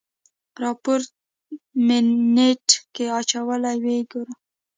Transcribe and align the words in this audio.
راپور 0.63 0.99
مې 1.85 1.97
نېټ 2.35 2.67
کې 2.93 3.05
اچولی 3.19 3.75
ويې 3.83 4.01
ګوره. 4.11 4.33